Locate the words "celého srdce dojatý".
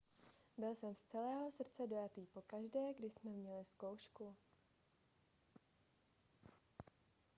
1.01-2.25